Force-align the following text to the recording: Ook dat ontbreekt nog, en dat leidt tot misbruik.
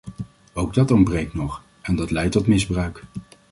Ook 0.53 0.73
dat 0.73 0.91
ontbreekt 0.91 1.33
nog, 1.33 1.63
en 1.81 1.95
dat 1.95 2.11
leidt 2.11 2.31
tot 2.31 2.47
misbruik. 2.47 3.03